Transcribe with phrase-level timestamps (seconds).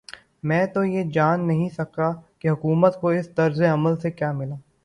[0.43, 4.55] میں تو یہ نہیں جان سکا کہ حکومت کو اس طرز عمل سے کیا ملا؟